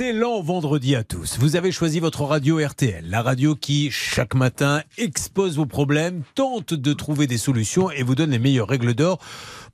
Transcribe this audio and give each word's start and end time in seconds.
Excellent 0.00 0.40
vendredi 0.40 0.96
à 0.96 1.04
tous. 1.04 1.36
Vous 1.38 1.56
avez 1.56 1.70
choisi 1.72 2.00
votre 2.00 2.22
radio 2.22 2.58
RTL, 2.58 3.04
la 3.06 3.20
radio 3.20 3.54
qui, 3.54 3.90
chaque 3.90 4.34
matin, 4.34 4.80
expose 4.96 5.58
vos 5.58 5.66
problèmes, 5.66 6.22
tente 6.34 6.72
de 6.72 6.92
trouver 6.94 7.26
des 7.26 7.36
solutions 7.36 7.90
et 7.90 8.02
vous 8.02 8.14
donne 8.14 8.30
les 8.30 8.38
meilleures 8.38 8.68
règles 8.68 8.94
d'or 8.94 9.18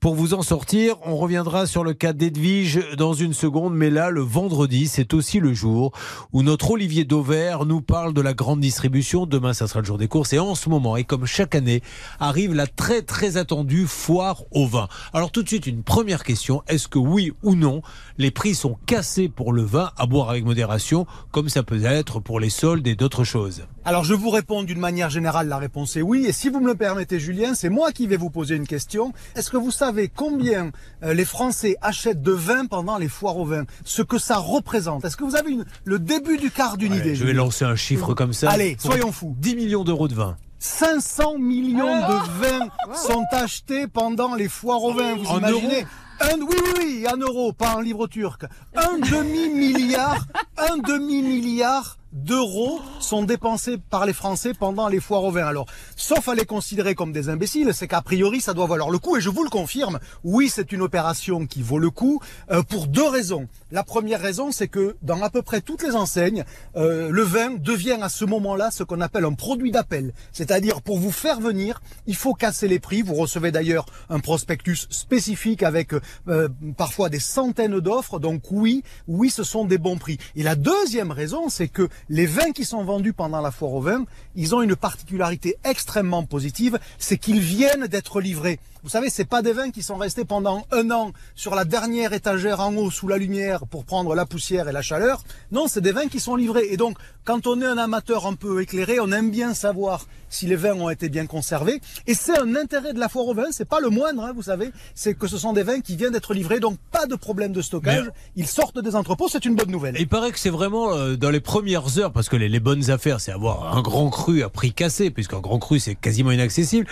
pour 0.00 0.16
vous 0.16 0.34
en 0.34 0.43
sortir. 0.43 0.96
On 1.04 1.16
reviendra 1.16 1.68
sur 1.68 1.84
le 1.84 1.95
cas 1.95 2.12
d'Edwige 2.12 2.96
dans 2.96 3.14
une 3.14 3.34
seconde, 3.34 3.77
mais 3.77 3.89
là, 3.89 4.11
le 4.11 4.20
vendredi, 4.20 4.89
c'est 4.89 5.14
aussi 5.14 5.39
le 5.39 5.54
jour 5.54 5.93
où 6.32 6.43
notre 6.43 6.72
Olivier 6.72 7.04
Dauvert 7.04 7.64
nous 7.64 7.80
parle 7.80 8.12
de 8.12 8.20
la 8.20 8.34
grande 8.34 8.61
distribution. 8.61 9.27
Demain, 9.27 9.52
ça 9.52 9.68
sera 9.68 9.79
le 9.79 9.86
jour 9.86 9.96
des 9.96 10.08
courses. 10.08 10.32
Et 10.32 10.40
en 10.40 10.56
ce 10.56 10.68
moment, 10.68 10.96
et 10.96 11.04
comme 11.04 11.24
chaque 11.24 11.54
année, 11.54 11.82
arrive 12.18 12.52
la 12.52 12.66
très 12.66 13.02
très 13.02 13.36
attendue 13.36 13.86
foire 13.86 14.43
au 14.50 14.66
vin. 14.66 14.88
Alors 15.12 15.30
tout 15.30 15.45
de 15.45 15.48
suite, 15.48 15.68
une 15.68 15.84
première 15.84 16.24
question. 16.24 16.64
Est-ce 16.66 16.88
que 16.88 16.98
oui 16.98 17.32
ou 17.45 17.54
non, 17.54 17.80
les 18.18 18.32
prix 18.32 18.56
sont 18.56 18.77
cassés 18.86 19.29
pour 19.29 19.52
le 19.52 19.62
vin 19.62 19.93
à 19.97 20.06
boire 20.06 20.16
avec 20.25 20.45
modération, 20.45 21.06
comme 21.30 21.48
ça 21.48 21.62
peut 21.62 21.84
être 21.84 22.20
pour 22.20 22.41
les 22.41 22.51
soldes 22.51 22.87
et 22.87 22.97
d'autres 22.97 23.24
choses 23.24 23.66
alors 23.87 24.02
je 24.02 24.15
vous 24.15 24.30
réponds 24.30 24.65
d'une 24.65 24.80
manière 24.80 25.11
générale, 25.11 25.47
la 25.47 25.59
réponse 25.59 25.97
est 25.97 26.02
oui. 26.02 26.27
Et 26.27 26.33
si 26.33 26.48
vous 26.48 26.59
me 26.59 26.66
le 26.66 26.74
permettez 26.74 27.20
Julien, 27.20 27.55
c'est 27.55 27.69
moi 27.69 27.93
qui 27.93 28.09
vais 28.09 28.16
vous 28.16 28.30
poser 28.30 28.57
une 28.57 28.66
question. 28.66 29.12
Est-ce 29.37 29.48
que 29.48 29.57
vous 29.57 29.71
savez 29.71 30.10
combien 30.12 30.73
euh, 31.05 31.15
les 31.15 31.24
Français 31.24 31.77
achètent 31.83 32.21
de 32.21 32.33
vin 32.33 32.66
pendant 32.66 32.98
les 32.98 33.07
foires 33.07 33.37
au 33.37 33.45
vin? 33.45 33.65
Ce 33.84 34.02
que 34.02 34.19
ça 34.19 34.38
représente 34.38 35.05
Est-ce 35.05 35.16
que 35.16 35.23
vous 35.23 35.37
avez 35.37 35.57
le 35.84 35.98
début 36.01 36.37
du 36.37 36.51
quart 36.51 36.77
d'une 36.77 36.95
idée 36.95 37.15
Je 37.15 37.24
vais 37.24 37.33
lancer 37.33 37.65
un 37.65 37.77
chiffre 37.77 38.12
comme 38.12 38.33
ça. 38.33 38.51
Allez, 38.51 38.77
soyons 38.80 39.12
fous. 39.12 39.37
10 39.38 39.55
millions 39.55 39.85
d'euros 39.85 40.09
de 40.09 40.15
vin. 40.15 40.37
500 40.59 41.38
millions 41.38 41.87
de 41.87 42.41
vins 42.41 42.69
sont 42.93 43.24
achetés 43.30 43.87
pendant 43.87 44.35
les 44.35 44.48
foires 44.48 44.83
au 44.83 44.95
vin. 44.95 45.15
Vous 45.15 45.37
imaginez? 45.37 45.87
Un, 46.20 46.41
oui, 46.41 46.56
oui, 46.65 46.73
oui, 46.79 47.06
un 47.11 47.16
euro, 47.16 47.52
pas 47.52 47.75
un 47.77 47.83
livre 47.83 48.06
turc. 48.06 48.45
Un 48.74 48.98
demi-milliard, 48.98 50.27
un 50.57 50.79
demi-milliard 50.79 51.96
d'euros 52.16 52.80
sont 53.00 53.22
dépensés 53.22 53.76
par 53.78 54.06
les 54.06 54.12
Français 54.12 54.52
pendant 54.54 54.88
les 54.88 55.00
foires 55.00 55.24
au 55.24 55.30
vin. 55.30 55.46
Alors, 55.46 55.66
sauf 55.96 56.28
à 56.28 56.34
les 56.34 56.45
considérer 56.45 56.95
comme 56.95 57.12
des 57.12 57.28
imbéciles, 57.28 57.72
c'est 57.74 57.88
qu'a 57.88 58.02
priori 58.02 58.40
ça 58.40 58.54
doit 58.54 58.66
valoir 58.66 58.90
le 58.90 58.98
coup. 58.98 59.16
Et 59.16 59.20
je 59.20 59.28
vous 59.28 59.45
le 59.45 59.50
confirme, 59.50 59.98
oui, 60.24 60.50
c'est 60.52 60.72
une 60.72 60.82
opération 60.82 61.46
qui 61.46 61.62
vaut 61.62 61.78
le 61.78 61.90
coup 61.90 62.20
euh, 62.50 62.62
pour 62.62 62.87
deux 62.87 63.06
raisons. 63.06 63.48
La 63.70 63.82
première 63.82 64.20
raison, 64.20 64.50
c'est 64.50 64.69
que 64.69 64.97
dans 65.03 65.22
à 65.22 65.31
peu 65.31 65.42
près 65.42 65.60
toutes 65.60 65.82
les 65.82 65.94
enseignes, 65.94 66.44
euh, 66.76 67.10
le 67.10 67.22
vin 67.22 67.50
devient 67.50 67.98
à 68.00 68.09
ce 68.09 68.25
moment-là 68.25 68.70
ce 68.70 68.82
qu'on 68.82 69.00
appelle 69.00 69.25
un 69.25 69.34
produit 69.34 69.70
d'appel. 69.70 70.12
C'est-à-dire 70.32 70.82
pour 70.82 70.98
vous 70.98 71.12
faire 71.12 71.41
venir, 71.41 71.81
il 72.06 72.16
faut 72.16 72.34
casser 72.34 72.69
les 72.69 72.78
prix. 72.78 73.03
Vous 73.03 73.14
recevez 73.14 73.53
d'ailleurs 73.53 73.87
un 74.09 74.20
prospectus 74.20 74.87
spécifique 74.91 75.62
avec 75.62 75.92
euh, 76.28 76.48
parfois 76.76 77.09
des 77.09 77.20
centaines 77.20 77.81
d'offres. 77.81 78.19
Donc 78.19 78.42
oui, 78.50 78.82
oui, 79.06 79.31
ce 79.31 79.44
sont 79.44 79.64
des 79.64 79.78
bons 79.78 79.98
prix. 79.98 80.19
Et 80.34 80.42
la 80.42 80.54
deuxième 80.54 81.10
raison, 81.10 81.48
c'est 81.48 81.69
que 81.69 81.88
les 82.09 82.26
vins 82.26 82.53
qui 82.53 82.65
sont 82.65 82.84
vendus 82.84 83.12
pendant 83.12 83.41
la 83.41 83.50
foire 83.50 83.75
au 83.75 83.81
vin, 83.81 84.04
ils 84.34 84.54
ont 84.54 84.62
une 84.62 84.76
particularité 84.76 85.56
extrêmement 85.65 86.25
positive, 86.25 86.78
c'est 86.99 87.19
qu'ils 87.19 87.41
viennent 87.41 87.87
d'être 87.87 88.21
livrés. 88.21 88.60
Vous 88.82 88.91
savez, 88.91 89.10
c'est 89.10 89.25
pas 89.25 89.43
des 89.43 89.53
vins 89.53 89.72
qui 89.72 89.82
sont 89.82 89.97
restés 89.97 90.25
pendant 90.25 90.65
un 90.71 90.91
an 90.93 91.10
sur 91.34 91.56
la 91.56 91.65
dernière 91.65 92.12
étagère 92.12 92.60
en 92.60 92.75
haut 92.77 92.91
sous 92.91 93.09
la 93.09 93.19
lumière 93.19 93.66
pour 93.66 93.84
prendre 93.84 94.15
la 94.15 94.27
poussière 94.27 94.69
et 94.69 94.72
la 94.72 94.82
chaleur. 94.82 95.25
Non, 95.50 95.66
c'est 95.66 95.81
des 95.81 95.91
vins 95.91 96.06
qui 96.06 96.21
sont 96.21 96.37
livrés. 96.37 96.69
Et 96.71 96.77
donc, 96.77 96.97
quand 97.25 97.49
on 97.49 97.60
est 97.60 97.66
un 97.66 97.78
amateur 97.78 98.27
un 98.27 98.34
peu 98.34 98.62
éclairé, 98.62 99.00
on 99.00 99.10
aime 99.10 99.32
bien 99.32 99.54
savoir 99.54 100.06
si 100.28 100.47
les 100.47 100.56
vins 100.56 100.75
ont 100.75 100.91
été 100.91 101.09
bien 101.09 101.27
conservés. 101.27 101.81
Et 102.06 102.15
c'est 102.15 102.38
un 102.38 102.55
intérêt 102.56 102.93
de 102.93 102.99
la 102.99 103.09
foire 103.09 103.27
au 103.27 103.34
vin, 103.34 103.47
c'est 103.50 103.69
pas 103.69 103.81
le 103.81 103.88
moindre, 103.91 104.22
hein, 104.25 104.33
vous 104.34 104.43
savez, 104.43 104.71
c'est 104.94 105.15
que 105.15 105.27
ce 105.27 105.38
sont 105.38 105.53
des 105.53 105.62
vins 105.62 105.81
qui 105.81 105.97
viennent 105.97 106.12
d'être 106.12 106.34
livrés, 106.34 106.60
donc 106.60 106.78
pas 106.91 107.06
de 107.06 107.15
problème 107.15 107.53
de 107.53 107.62
stockage. 107.62 108.10
Ils 108.37 108.47
sortent 108.47 108.78
des 108.81 108.97
entrepôts, 108.97 109.28
c'est 109.31 109.44
une 109.44 109.55
bonne 109.55 109.71
nouvelle. 109.71 109.97
il 109.99 110.09
paraît 110.09 110.33
que 110.33 110.38
c'est 110.38 110.50
vraiment 110.50 110.94
euh, 110.94 111.16
dans 111.16 111.31
les 111.31 111.41
premières 111.41 111.99
heures, 111.99 112.12
parce 112.12 112.28
que 112.28 112.37
les, 112.37 112.49
les 112.49 112.60
bonnes 112.60 112.91
affaires, 112.91 113.21
c'est 113.21 113.33
avoir 113.33 113.77
un 113.77 113.83
grand 113.83 114.10
cru 114.10 114.43
à 114.43 114.49
prix 114.49 114.72
cassé, 114.72 115.11
puisqu'un 115.11 115.41
grand 115.41 115.59
cru, 115.59 115.78
c'est 115.78 115.95
quasiment 115.95 116.31
inaccessible. 116.31 116.87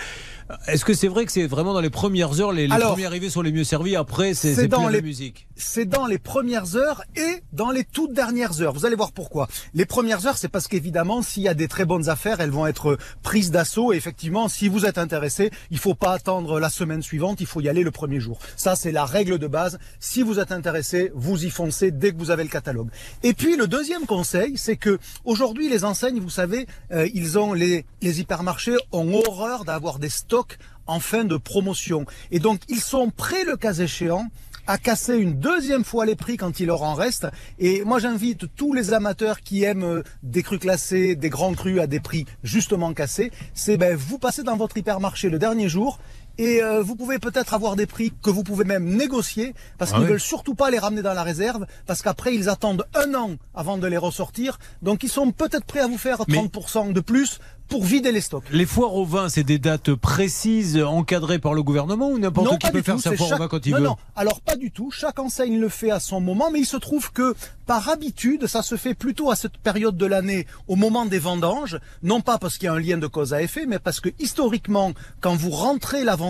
Est-ce 0.67 0.85
que 0.85 0.93
c'est 0.93 1.07
vrai 1.07 1.25
que 1.25 1.31
c'est 1.31 1.47
vraiment 1.47 1.73
dans 1.73 1.81
les 1.81 1.89
premières 1.89 2.39
heures, 2.39 2.51
les, 2.51 2.67
les 2.67 2.77
premiers 2.77 3.05
arrivés 3.05 3.31
sont 3.31 3.41
les 3.41 3.51
mieux 3.51 3.63
servis, 3.63 3.95
après 3.95 4.35
c'est 4.35 4.67
dans 4.67 4.87
les, 4.87 4.97
la 4.97 5.01
musique? 5.01 5.47
C'est 5.57 5.85
dans 5.85 6.05
les 6.05 6.17
premières 6.17 6.75
heures 6.75 7.03
et 7.15 7.41
dans 7.53 7.71
les 7.71 7.85
toutes 7.85 8.13
dernières 8.13 8.61
heures. 8.61 8.73
Vous 8.73 8.85
allez 8.85 8.95
voir 8.95 9.13
pourquoi. 9.13 9.47
Les 9.73 9.85
premières 9.85 10.27
heures, 10.27 10.37
c'est 10.37 10.49
parce 10.49 10.67
qu'évidemment, 10.67 11.21
s'il 11.21 11.43
y 11.43 11.47
a 11.47 11.53
des 11.53 11.69
très 11.69 11.85
bonnes 11.85 12.09
affaires, 12.09 12.41
elles 12.41 12.51
vont 12.51 12.67
être 12.67 12.97
prises 13.23 13.51
d'assaut. 13.51 13.93
Et 13.93 13.95
effectivement, 13.95 14.49
si 14.49 14.67
vous 14.67 14.85
êtes 14.85 14.97
intéressé, 14.97 15.51
il 15.71 15.77
faut 15.77 15.95
pas 15.95 16.11
attendre 16.11 16.59
la 16.59 16.69
semaine 16.69 17.01
suivante, 17.01 17.39
il 17.39 17.47
faut 17.47 17.61
y 17.61 17.69
aller 17.69 17.83
le 17.83 17.91
premier 17.91 18.19
jour. 18.19 18.39
Ça, 18.57 18.75
c'est 18.75 18.91
la 18.91 19.05
règle 19.05 19.39
de 19.39 19.47
base. 19.47 19.79
Si 20.01 20.23
vous 20.23 20.39
êtes 20.39 20.51
intéressé, 20.51 21.11
vous 21.15 21.45
y 21.45 21.49
foncez 21.49 21.91
dès 21.91 22.11
que 22.11 22.17
vous 22.17 22.31
avez 22.31 22.43
le 22.43 22.49
catalogue. 22.49 22.89
Et 23.23 23.33
puis, 23.33 23.55
le 23.55 23.67
deuxième 23.67 24.05
conseil, 24.05 24.57
c'est 24.57 24.77
que 24.77 24.99
aujourd'hui, 25.23 25.69
les 25.69 25.85
enseignes, 25.85 26.19
vous 26.19 26.29
savez, 26.29 26.67
euh, 26.91 27.07
ils 27.13 27.39
ont 27.39 27.53
les, 27.53 27.85
les 28.01 28.19
hypermarchés 28.19 28.75
ont 28.91 29.13
horreur 29.13 29.63
d'avoir 29.63 29.99
des 29.99 30.09
stocks 30.09 30.57
en 30.87 30.99
fin 30.99 31.23
de 31.23 31.37
promotion. 31.37 32.05
Et 32.31 32.39
donc, 32.39 32.61
ils 32.69 32.81
sont 32.81 33.09
prêts, 33.09 33.43
le 33.43 33.57
cas 33.57 33.73
échéant, 33.73 34.27
à 34.67 34.77
casser 34.77 35.17
une 35.17 35.39
deuxième 35.39 35.83
fois 35.83 36.05
les 36.05 36.15
prix 36.15 36.37
quand 36.37 36.59
il 36.59 36.67
leur 36.67 36.83
en 36.83 36.93
reste. 36.93 37.27
Et 37.59 37.83
moi, 37.83 37.99
j'invite 37.99 38.45
tous 38.55 38.73
les 38.73 38.93
amateurs 38.93 39.41
qui 39.41 39.63
aiment 39.63 39.83
euh, 39.83 40.03
des 40.23 40.43
crus 40.43 40.59
classés, 40.59 41.15
des 41.15 41.29
grands 41.29 41.53
crus 41.53 41.79
à 41.79 41.87
des 41.87 41.99
prix 41.99 42.25
justement 42.43 42.93
cassés, 42.93 43.31
c'est 43.53 43.77
ben, 43.77 43.95
vous 43.95 44.17
passez 44.17 44.43
dans 44.43 44.57
votre 44.57 44.77
hypermarché 44.77 45.29
le 45.29 45.39
dernier 45.39 45.69
jour 45.69 45.99
et 46.37 46.61
euh, 46.61 46.81
vous 46.81 46.95
pouvez 46.95 47.19
peut-être 47.19 47.53
avoir 47.53 47.75
des 47.75 47.85
prix 47.85 48.13
que 48.21 48.29
vous 48.29 48.43
pouvez 48.43 48.65
même 48.65 48.85
négocier 48.85 49.53
parce 49.77 49.91
ah 49.91 49.95
qu'ils 49.95 50.03
ne 50.05 50.09
veulent 50.09 50.19
surtout 50.19 50.55
pas 50.55 50.69
les 50.69 50.79
ramener 50.79 51.01
dans 51.01 51.13
la 51.13 51.23
réserve 51.23 51.65
parce 51.85 52.01
qu'après 52.01 52.35
ils 52.35 52.49
attendent 52.49 52.85
un 52.93 53.13
an 53.15 53.31
avant 53.53 53.77
de 53.77 53.87
les 53.87 53.97
ressortir. 53.97 54.57
Donc 54.81 55.03
ils 55.03 55.09
sont 55.09 55.31
peut-être 55.31 55.65
prêts 55.65 55.79
à 55.79 55.87
vous 55.87 55.97
faire 55.97 56.19
30% 56.19 56.93
de 56.93 56.99
plus 56.99 57.39
pour 57.67 57.83
vider 57.83 58.11
les 58.11 58.21
stocks. 58.21 58.43
Les 58.51 58.65
foires 58.65 58.93
au 58.93 59.05
vin, 59.05 59.29
c'est 59.29 59.43
des 59.43 59.57
dates 59.57 59.93
précises 59.93 60.77
encadrées 60.81 61.39
par 61.39 61.53
le 61.53 61.63
gouvernement 61.63 62.09
ou 62.09 62.19
n'importe 62.19 62.59
qui 62.59 62.71
peut 62.71 62.81
faire 62.81 62.99
sa 62.99 63.15
foire 63.15 63.31
au 63.33 63.37
vin 63.37 63.47
quand 63.47 63.65
il 63.65 63.71
non, 63.71 63.77
veut 63.77 63.83
Non, 63.83 63.97
alors 64.15 64.41
pas 64.41 64.55
du 64.55 64.71
tout. 64.71 64.91
Chaque 64.91 65.19
enseigne 65.19 65.59
le 65.59 65.69
fait 65.69 65.89
à 65.89 65.99
son 65.99 66.21
moment, 66.21 66.51
mais 66.51 66.59
il 66.59 66.65
se 66.65 66.77
trouve 66.77 67.11
que 67.11 67.35
par 67.65 67.89
habitude, 67.89 68.45
ça 68.45 68.61
se 68.61 68.75
fait 68.75 68.93
plutôt 68.93 69.31
à 69.31 69.35
cette 69.35 69.57
période 69.57 69.97
de 69.97 70.05
l'année, 70.05 70.45
au 70.67 70.75
moment 70.75 71.05
des 71.05 71.17
vendanges, 71.17 71.79
non 72.03 72.21
pas 72.21 72.37
parce 72.37 72.57
qu'il 72.57 72.67
y 72.67 72.69
a 72.69 72.73
un 72.73 72.79
lien 72.79 72.97
de 72.97 73.07
cause 73.07 73.33
à 73.33 73.41
effet, 73.41 73.65
mais 73.65 73.79
parce 73.79 73.99
que 73.99 74.09
historiquement, 74.19 74.93
quand 75.19 75.35
vous 75.35 75.49
rentrez 75.49 76.03
la 76.03 76.15
vendange, 76.15 76.24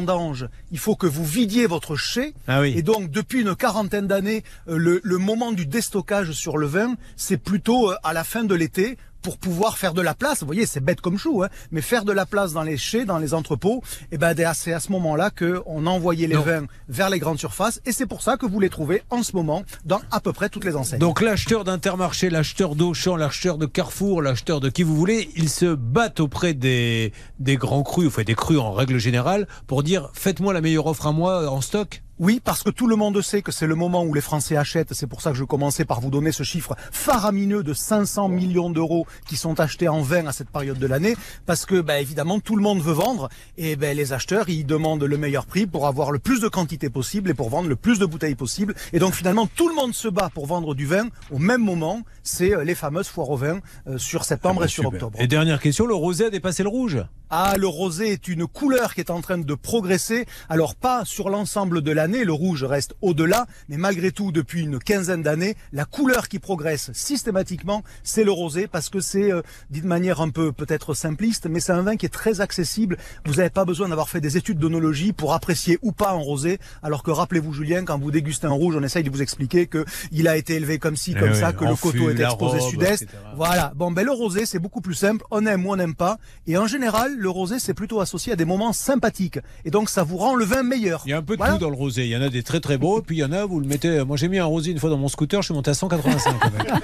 il 0.72 0.80
faut 0.80 0.96
que 0.96 1.08
vous 1.08 1.26
vidiez 1.26 1.68
votre 1.68 1.96
chai. 1.96 2.34
Ah 2.48 2.62
oui. 2.62 2.74
Et 2.76 2.82
donc, 2.82 3.12
depuis 3.12 3.42
une 3.42 3.56
quarantaine 3.56 4.08
d'années, 4.08 4.44
euh, 4.68 4.78
le, 4.78 5.02
le 5.04 5.18
moment 5.18 5.52
du 5.52 5.66
déstockage 5.66 6.32
sur 6.32 6.58
le 6.58 6.68
vin, 6.68 6.96
c'est 7.16 7.38
plutôt 7.38 7.92
euh, 7.92 7.96
à 8.04 8.14
la 8.14 8.24
fin 8.24 8.44
de 8.44 8.56
l'été, 8.56 8.98
pour 9.26 9.40
pouvoir 9.40 9.80
faire 9.80 9.96
de 9.96 10.04
la 10.04 10.14
place. 10.14 10.42
Vous 10.42 10.46
voyez, 10.46 10.68
c'est 10.68 10.82
bête 10.82 11.02
comme 11.02 11.18
chou, 11.18 11.42
hein, 11.42 11.50
mais 11.72 11.82
faire 11.82 12.06
de 12.06 12.12
la 12.12 12.28
place 12.28 12.54
dans 12.54 12.62
les 12.62 12.78
chais, 12.78 13.06
dans 13.06 13.18
les 13.18 13.34
entrepôts, 13.34 13.82
et 14.12 14.16
eh 14.16 14.18
ben 14.20 14.36
c'est 14.54 14.72
à 14.72 14.80
ce 14.80 14.92
moment-là 14.92 15.32
que 15.32 15.64
on 15.66 15.88
envoyait 15.88 16.28
les 16.28 16.36
vins 16.36 16.68
vers 16.90 17.10
les 17.10 17.18
grandes 17.18 17.40
surfaces, 17.40 17.82
et 17.88 17.92
c'est 17.92 18.06
pour 18.06 18.22
ça 18.22 18.38
que 18.38 18.46
vous 18.46 18.60
les 18.60 18.70
trouvez 18.70 19.02
en 19.10 19.24
ce 19.24 19.36
moment 19.36 19.64
dans 19.84 20.00
à 20.12 20.20
peu 20.20 20.32
près 20.32 20.50
toutes 20.50 20.64
les 20.64 20.76
enseignes. 20.76 21.00
Donc 21.00 21.22
l'acheteur 21.22 21.64
d'Intermarché, 21.64 22.30
l'acheteur 22.30 22.76
d'Auchan, 22.76 23.16
l'acheteur 23.16 23.58
de 23.58 23.66
Carrefour, 23.66 24.22
l'acheteur 24.22 24.60
de 24.60 24.70
qui 24.70 24.84
vous 24.84 24.96
voulez, 24.96 25.32
ils 25.36 25.50
se 25.50 25.74
battent 25.74 26.20
auprès 26.20 26.54
des 26.54 27.12
des 27.40 27.56
grands 27.56 27.82
crus, 27.82 28.10
enfin 28.10 28.22
des 28.22 28.36
crus 28.36 28.60
en 28.60 28.74
règle 28.74 29.00
générale, 29.00 29.48
pour 29.66 29.82
dire 29.82 30.12
faites-moi 30.14 30.54
la 30.54 30.62
meilleure 30.62 30.86
offre 30.86 31.08
à 31.08 31.12
moi 31.12 31.50
en 31.50 31.62
stock. 31.62 32.04
Oui, 32.18 32.40
parce 32.42 32.64
que 32.64 32.70
tout 32.70 32.88
le 32.88 32.96
monde 32.96 33.22
sait 33.22 33.42
que 33.42 33.52
c'est 33.52 33.68
le 33.68 33.76
moment 33.76 34.04
où 34.06 34.14
les 34.14 34.22
Français 34.22 34.56
achètent. 34.56 34.94
C'est 34.94 35.06
pour 35.06 35.22
ça 35.22 35.32
que 35.32 35.38
je 35.38 35.44
commençais 35.44 35.84
par 35.84 36.00
vous 36.00 36.10
donner 36.10 36.32
ce 36.32 36.44
chiffre 36.44 36.74
faramineux 36.94 37.62
de 37.62 37.74
500 37.74 38.30
millions 38.30 38.70
d'euros 38.70 39.06
qui 39.28 39.36
sont 39.36 39.60
achetés 39.60 39.90
en 39.90 40.02
vin 40.02 40.26
à 40.26 40.32
cette 40.32 40.50
période 40.50 40.80
de 40.80 40.88
l'année. 40.88 41.18
Parce 41.46 41.66
que, 41.66 41.82
ben, 41.82 41.96
évidemment, 41.96 42.40
tout 42.40 42.56
le 42.56 42.62
monde 42.62 42.82
veut 42.82 42.94
vendre. 42.94 43.28
Et 43.58 43.76
ben, 43.76 43.98
les 43.98 44.14
acheteurs, 44.14 44.48
ils 44.48 44.66
demandent 44.66 45.04
le 45.04 45.18
meilleur 45.18 45.46
prix 45.46 45.68
pour 45.68 45.88
avoir 45.88 46.14
le 46.14 46.20
plus 46.20 46.40
de 46.40 46.48
quantité 46.48 46.90
possible 46.90 47.30
et 47.32 47.34
pour 47.34 47.50
vendre 47.50 47.68
le 47.68 47.76
plus 47.76 48.00
de 48.00 48.06
bouteilles 48.06 48.36
possible. 48.36 48.76
Et 48.94 49.00
donc, 49.00 49.14
finalement, 49.14 49.46
tout 49.48 49.68
le 49.68 49.76
monde 49.76 49.94
se 49.94 50.08
bat 50.08 50.30
pour 50.34 50.46
vendre 50.46 50.74
du 50.74 50.86
vin 50.86 51.10
au 51.32 51.38
même 51.38 51.62
moment. 51.62 52.02
C'est 52.24 52.54
euh, 52.54 52.64
les 52.64 52.76
fameuses 52.76 53.08
foires 53.08 53.30
au 53.30 53.36
vin 53.36 53.60
euh, 53.88 53.98
sur 53.98 54.24
septembre 54.24 54.62
ah 54.64 54.66
et 54.66 54.70
sur 54.70 54.86
octobre. 54.86 55.20
Et 55.20 55.28
dernière 55.28 55.60
question, 55.60 55.86
le 55.86 55.96
rosé 55.96 56.28
a 56.28 56.30
dépassé 56.30 56.64
le 56.64 56.70
rouge? 56.70 57.04
Ah, 57.30 57.56
le 57.58 57.68
rosé 57.68 58.12
est 58.12 58.28
une 58.28 58.46
couleur 58.46 58.94
qui 58.94 59.02
est 59.02 59.10
en 59.10 59.20
train 59.20 59.40
de 59.40 59.56
progresser. 59.56 60.26
Alors, 60.48 60.76
pas 60.76 61.04
sur 61.06 61.30
l'ensemble 61.30 61.82
de 61.82 61.92
la 61.92 62.05
le 62.08 62.34
rouge 62.34 62.64
reste 62.64 62.96
au-delà, 63.02 63.48
mais 63.70 63.78
malgré 63.78 64.12
tout, 64.12 64.32
depuis 64.32 64.62
une 64.62 64.80
quinzaine 64.80 65.24
d'années, 65.24 65.56
la 65.74 65.86
couleur 65.86 66.28
qui 66.28 66.40
progresse 66.40 66.92
systématiquement, 66.94 67.84
c'est 68.04 68.24
le 68.24 68.32
rosé, 68.32 68.68
parce 68.68 68.90
que 68.90 69.00
c'est, 69.00 69.32
euh, 69.32 69.42
dit 69.70 69.82
de 69.82 69.88
manière 69.88 70.22
un 70.22 70.30
peu 70.30 70.52
peut-être 70.52 70.94
simpliste, 70.94 71.48
mais 71.50 71.60
c'est 71.60 71.72
un 71.72 71.82
vin 71.82 71.96
qui 71.98 72.06
est 72.06 72.10
très 72.10 72.42
accessible. 72.42 72.98
Vous 73.26 73.36
n'avez 73.36 73.50
pas 73.50 73.66
besoin 73.66 73.90
d'avoir 73.90 74.10
fait 74.10 74.22
des 74.22 74.38
études 74.38 74.60
d'onologie 74.60 75.14
pour 75.14 75.34
apprécier 75.34 75.80
ou 75.82 75.92
pas 75.92 76.12
un 76.12 76.16
rosé, 76.16 76.60
alors 76.84 77.04
que 77.04 77.12
rappelez-vous 77.12 77.54
Julien, 77.54 77.84
quand 77.84 78.00
vous 78.00 78.12
dégustez 78.12 78.48
un 78.48 78.52
rouge, 78.52 78.76
on 78.78 78.84
essaye 78.84 79.04
de 79.04 79.10
vous 79.10 79.22
expliquer 79.22 79.68
que 79.68 79.86
il 80.12 80.28
a 80.28 80.38
été 80.38 80.56
élevé 80.56 80.80
comme 80.80 80.96
ci, 80.96 81.14
eh 81.16 81.20
comme 81.20 81.34
ça, 81.34 81.54
que 81.54 81.66
le 81.66 81.76
coteau 81.76 82.10
est 82.10 82.20
exposé 82.20 82.60
sud-est. 82.60 83.08
Voilà. 83.36 83.74
Bon, 83.76 83.92
ben 83.92 84.06
le 84.06 84.12
rosé, 84.12 84.46
c'est 84.46 84.60
beaucoup 84.60 84.82
plus 84.82 84.94
simple. 84.94 85.26
On 85.32 85.46
aime 85.46 85.66
ou 85.66 85.72
on 85.72 85.76
n'aime 85.76 85.96
pas. 85.96 86.18
Et 86.48 86.58
en 86.58 86.68
général, 86.68 87.16
le 87.18 87.30
rosé, 87.30 87.60
c'est 87.60 87.74
plutôt 87.74 88.00
associé 88.00 88.34
à 88.34 88.36
des 88.36 88.46
moments 88.46 88.74
sympathiques. 88.74 89.40
Et 89.66 89.72
donc, 89.72 89.90
ça 89.90 90.04
vous 90.04 90.18
rend 90.18 90.36
le 90.36 90.46
vin 90.46 90.64
meilleur. 90.64 91.04
Il 91.06 91.12
y 91.12 91.14
a 91.14 91.18
un 91.18 91.24
peu 91.24 91.38
de 91.38 91.44
tout 91.44 91.58
dans 91.58 91.70
le 91.70 91.76
rosé 91.76 91.95
Il 91.98 92.08
y 92.08 92.16
en 92.18 92.22
a 92.22 92.30
des 92.30 92.44
très 92.44 92.60
très 92.60 92.78
beaux, 92.78 93.00
et 93.00 93.02
puis 93.02 93.18
il 93.18 93.20
y 93.20 93.24
en 93.24 93.32
a, 93.32 93.46
vous 93.46 93.60
le 93.60 93.68
mettez. 93.68 94.04
Moi 94.04 94.18
j'ai 94.18 94.28
mis 94.28 94.40
un 94.40 94.46
rosé 94.46 94.72
une 94.72 94.80
fois 94.80 94.90
dans 94.90 94.98
mon 94.98 95.08
scooter, 95.08 95.42
je 95.42 95.46
suis 95.48 95.54
monté 95.54 95.72
à 95.72 95.74
185 95.74 96.36
avec. 96.44 96.74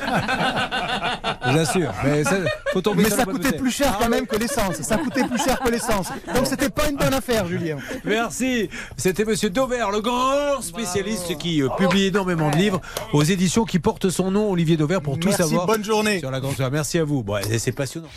Je 1.44 1.52
vous 1.54 1.58
assure. 1.58 1.92
Mais 2.04 2.24
ça, 2.24 2.38
faut 2.72 2.82
tomber 2.82 3.04
Mais 3.04 3.10
sur 3.10 3.18
ça 3.18 3.18
la 3.22 3.26
bonne 3.26 3.36
coûtait 3.36 3.48
bouteille. 3.48 3.62
plus 3.62 3.72
cher 3.72 3.98
quand 4.00 4.10
même 4.10 4.28
que 4.28 4.36
l'essence. 4.38 4.76
Ça 4.82 4.98
coûtait 4.98 5.24
plus 5.24 5.40
cher 5.44 5.60
que 5.60 5.70
l'essence. 5.72 6.08
Donc 6.36 6.46
c'était 6.46 6.70
pas 6.70 6.88
une 6.90 6.98
bonne 6.98 7.14
affaire, 7.14 7.48
Julien. 7.48 7.78
Merci. 8.06 8.70
C'était 8.96 9.26
Monsieur 9.26 9.50
Dauvert, 9.50 9.90
le 9.92 10.02
grand 10.02 10.62
spécialiste 10.62 11.38
qui 11.40 11.62
euh, 11.64 11.70
publie 11.78 12.06
énormément 12.06 12.52
de 12.52 12.58
livres 12.58 12.80
aux 13.12 13.24
éditions 13.24 13.66
qui 13.66 13.80
portent 13.80 14.10
son 14.10 14.30
nom, 14.32 14.52
Olivier 14.52 14.78
Dauvert, 14.78 15.02
pour 15.02 15.18
tout 15.20 15.30
Merci, 15.30 15.42
savoir 15.44 15.66
bonne 15.66 15.84
journée. 15.84 16.20
sur 16.20 16.32
la 16.32 16.40
grande. 16.40 16.54
Merci 16.72 17.00
à 17.00 17.04
vous. 17.04 17.24
Bon, 17.24 17.38
c'est 17.58 17.72
passionnant. 17.72 18.08